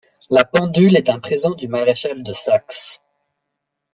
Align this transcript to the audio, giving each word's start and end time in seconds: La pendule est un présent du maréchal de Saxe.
La 0.31 0.45
pendule 0.45 0.97
est 0.97 1.11
un 1.11 1.19
présent 1.19 1.53
du 1.53 1.67
maréchal 1.67 2.23
de 2.23 2.33
Saxe. 2.33 3.03